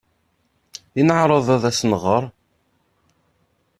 [0.99, 2.23] I neɛreḍ ad as-nɣer?